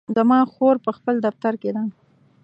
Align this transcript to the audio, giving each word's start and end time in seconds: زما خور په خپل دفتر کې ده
زما 0.15 0.39
خور 0.53 0.75
په 0.85 0.91
خپل 0.97 1.15
دفتر 1.25 1.53
کې 1.61 1.69
ده 1.75 1.83